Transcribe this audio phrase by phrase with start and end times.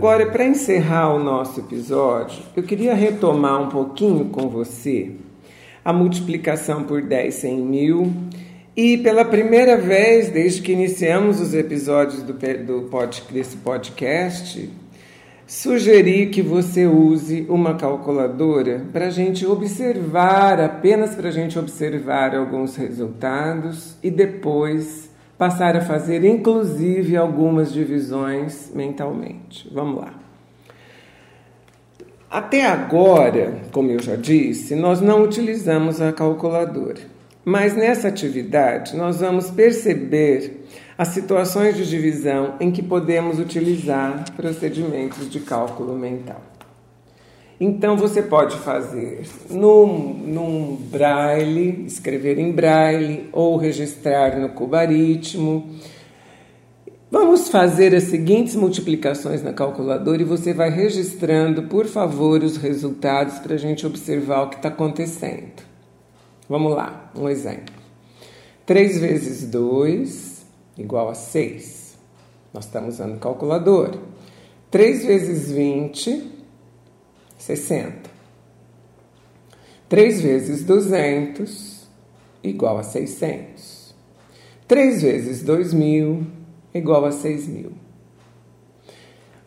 [0.00, 5.10] Agora, para encerrar o nosso episódio, eu queria retomar um pouquinho com você
[5.84, 8.10] a multiplicação por 10 100 mil.
[8.74, 14.70] E pela primeira vez desde que iniciamos os episódios do, do pod, desse podcast,
[15.46, 22.34] sugerir que você use uma calculadora para a gente observar, apenas para a gente observar
[22.34, 25.09] alguns resultados e depois
[25.40, 29.66] passar a fazer, inclusive, algumas divisões mentalmente.
[29.72, 30.12] Vamos lá.
[32.30, 37.00] Até agora, como eu já disse, nós não utilizamos a calculadora.
[37.42, 40.66] Mas nessa atividade, nós vamos perceber
[40.98, 46.49] as situações de divisão em que podemos utilizar procedimentos de cálculo mental.
[47.62, 55.68] Então você pode fazer num, num braille, escrever em braille ou registrar no cubaritmo.
[57.10, 63.38] Vamos fazer as seguintes multiplicações na calculadora e você vai registrando, por favor, os resultados
[63.40, 65.62] para a gente observar o que está acontecendo.
[66.48, 67.74] Vamos lá, um exemplo.
[68.64, 70.46] 3 vezes 2
[70.78, 71.98] igual a 6.
[72.54, 73.98] Nós estamos usando calculadora.
[74.70, 76.39] 3 vezes 20,
[77.40, 78.10] 60.
[79.88, 81.88] 3 vezes 200,
[82.44, 83.94] igual a 600.
[84.68, 86.24] 3 vezes 2.000,
[86.72, 87.70] igual a 6.000.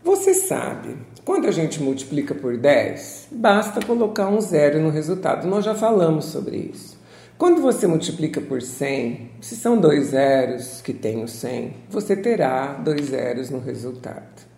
[0.03, 5.47] Você sabe, quando a gente multiplica por 10, basta colocar um zero no resultado.
[5.47, 6.99] Nós já falamos sobre isso.
[7.37, 12.73] Quando você multiplica por 100, se são dois zeros que tem o 100, você terá
[12.73, 14.52] dois zeros no resultado.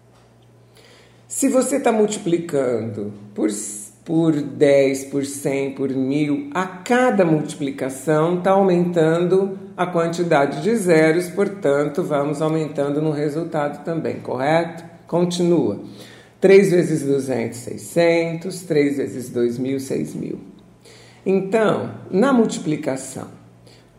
[1.36, 3.50] Se você está multiplicando por,
[4.05, 11.27] por 10, por 100, por 1000, a cada multiplicação está aumentando a quantidade de zeros,
[11.27, 14.86] portanto, vamos aumentando no resultado também, correto?
[15.08, 15.82] Continua.
[16.39, 18.61] 3 vezes 200, 600.
[18.61, 20.36] 3 vezes 2.000, 6.000.
[21.26, 23.27] Então, na multiplicação,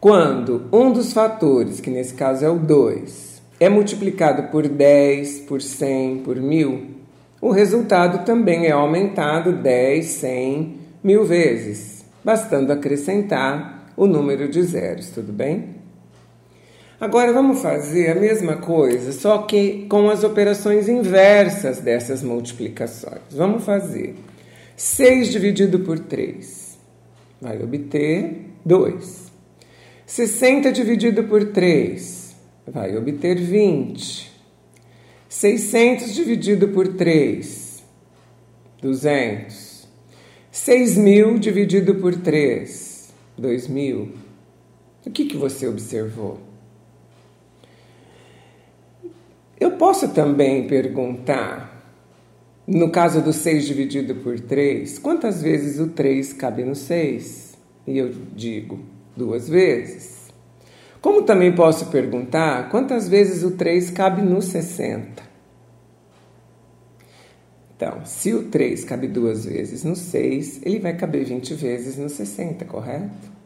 [0.00, 5.60] quando um dos fatores, que nesse caso é o 2, é multiplicado por 10, por
[5.60, 6.96] 100, por 1000,
[7.40, 15.10] o resultado também é aumentado 10, 100, mil vezes, bastando acrescentar o número de zeros,
[15.10, 15.76] tudo bem?
[17.00, 23.20] Agora vamos fazer a mesma coisa, só que com as operações inversas dessas multiplicações.
[23.30, 24.14] Vamos fazer
[24.76, 26.66] 6 dividido por 3
[27.40, 29.32] vai obter 2.
[30.06, 32.34] 60 dividido por 3
[32.66, 34.35] vai obter 20.
[35.28, 37.84] 600 dividido por 3,
[38.80, 39.88] 200.
[40.52, 44.10] 6.000 dividido por 3, 2.000.
[45.04, 46.38] O que, que você observou?
[49.58, 51.76] Eu posso também perguntar
[52.66, 57.56] no caso do 6 dividido por 3, quantas vezes o 3 cabe no 6?
[57.86, 58.80] E eu digo
[59.16, 60.15] duas vezes.
[61.00, 65.22] Como também posso perguntar quantas vezes o 3 cabe no 60?
[67.76, 72.08] Então, se o 3 cabe duas vezes no 6, ele vai caber 20 vezes no
[72.08, 73.36] 60, correto?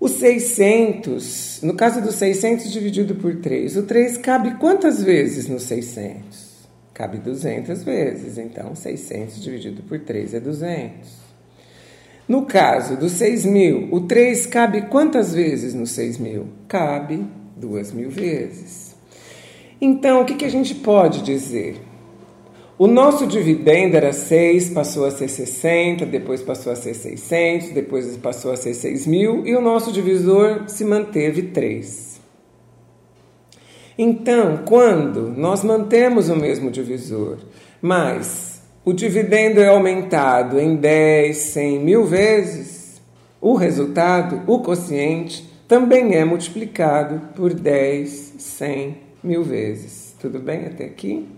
[0.00, 5.60] O 600, no caso do 600 dividido por 3, o 3 cabe quantas vezes no
[5.60, 6.50] 600?
[6.94, 11.29] Cabe 200 vezes, então 600 dividido por 3 é 200.
[12.30, 16.46] No caso do 6 mil, o 3 cabe quantas vezes no 6 mil?
[16.68, 17.26] Cabe
[17.56, 18.94] 2 mil vezes.
[19.80, 21.80] Então, o que, que a gente pode dizer?
[22.78, 28.16] O nosso dividendo era 6, passou a ser 60, depois passou a ser 600, depois
[28.18, 32.20] passou a ser 6 mil e o nosso divisor se manteve 3.
[33.98, 37.38] Então, quando nós mantemos o mesmo divisor,
[37.82, 38.49] mas
[38.84, 43.00] o dividendo é aumentado em 10, 100 mil vezes,
[43.40, 50.14] o resultado, o quociente, também é multiplicado por 10, 100 mil vezes.
[50.20, 51.28] Tudo bem até aqui?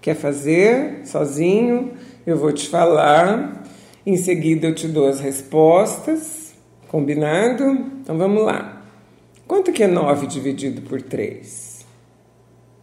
[0.00, 1.92] Quer fazer sozinho?
[2.26, 3.64] Eu vou te falar.
[4.04, 6.54] Em seguida eu te dou as respostas.
[6.88, 7.64] Combinado?
[8.00, 8.82] Então vamos lá.
[9.46, 11.84] Quanto que é 9 dividido por 3?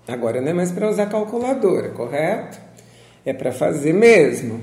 [0.08, 2.63] Agora não é mais para usar calculadora, correto?
[3.26, 4.62] É para fazer mesmo.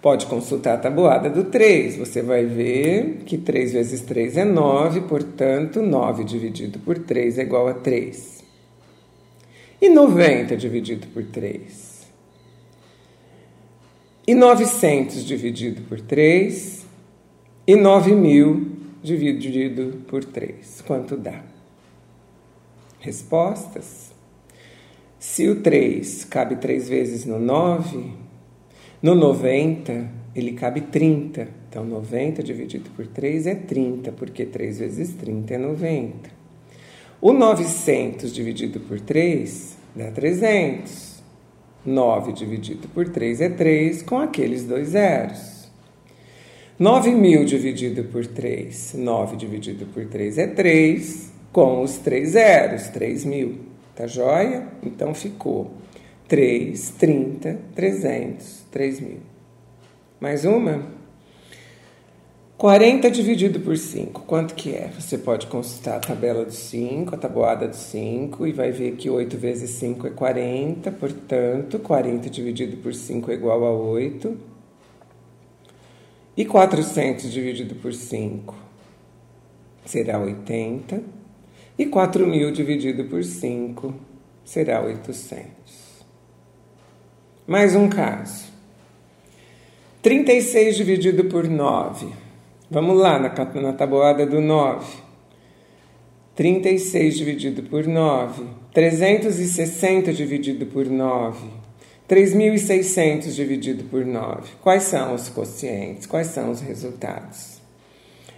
[0.00, 1.96] Pode consultar a tabuada do 3.
[1.96, 7.42] Você vai ver que 3 vezes 3 é 9, portanto, 9 dividido por 3 é
[7.42, 8.42] igual a 3.
[9.80, 11.92] E 90 dividido por 3?
[14.26, 16.86] E 900 dividido por 3?
[17.66, 18.66] E 9.000
[19.02, 20.82] dividido por 3.
[20.86, 21.42] Quanto dá?
[23.00, 24.11] Respostas?
[25.22, 28.10] Se o 3 cabe 3 vezes no 9,
[29.00, 31.46] no 90 ele cabe 30.
[31.68, 36.28] Então 90 dividido por 3 é 30, porque 3 vezes 30 é 90.
[37.20, 41.22] O 900 dividido por 3 dá 300.
[41.86, 45.70] 9 dividido por 3 é 3, com aqueles dois zeros.
[46.80, 53.71] 9.000 dividido por 3, 9 dividido por 3 é 3, com os três zeros, 3.000.
[53.94, 54.68] Tá joia?
[54.82, 55.70] Então ficou
[56.28, 59.20] 3, 30, 300, 3 mil.
[60.18, 60.82] Mais uma?
[62.56, 64.88] 40 dividido por 5, quanto que é?
[64.98, 69.10] Você pode consultar a tabela do 5, a tabuada do 5, e vai ver que
[69.10, 74.38] 8 vezes 5 é 40, portanto, 40 dividido por 5 é igual a 8.
[76.36, 78.54] E 400 dividido por 5
[79.84, 81.21] será 80.
[81.82, 83.92] E 4 mil dividido por 5
[84.44, 85.42] será 800.
[87.44, 88.44] Mais um caso.
[90.00, 92.06] 36 dividido por 9.
[92.70, 93.30] Vamos lá na,
[93.60, 94.86] na tabuada do 9.
[96.36, 98.46] 36 dividido por 9.
[98.72, 101.48] 360 dividido por 9.
[102.08, 104.52] 3.600 dividido por 9.
[104.62, 106.06] Quais são os quocientes?
[106.06, 107.60] Quais são os resultados?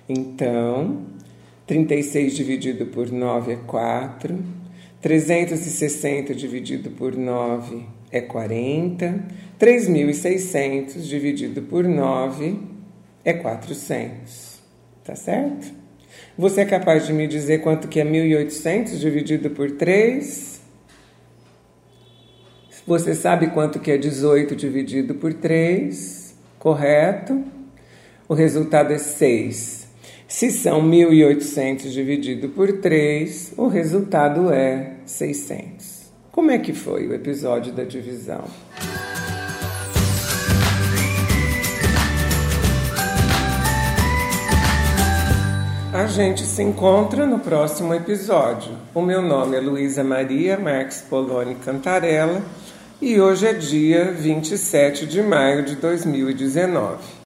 [0.09, 1.03] Então,
[1.67, 4.39] 36 dividido por 9 é 4.
[5.01, 9.25] 360 dividido por 9 é 40.
[9.59, 12.59] 3.600 dividido por 9
[13.25, 14.61] é 400.
[15.05, 15.73] Tá certo?
[16.37, 20.61] Você é capaz de me dizer quanto que é 1.800 dividido por 3?
[22.87, 26.35] Você sabe quanto que é 18 dividido por 3?
[26.59, 27.43] Correto?
[28.29, 29.84] O resultado é 6.
[30.27, 36.13] Se são 1.800 dividido por 3, o resultado é 600.
[36.33, 38.45] Como é que foi o episódio da divisão?
[45.93, 48.73] A gente se encontra no próximo episódio.
[48.93, 52.43] O meu nome é Luísa Maria Marques Poloni Cantarella
[53.01, 57.23] e hoje é dia 27 de maio de 2019.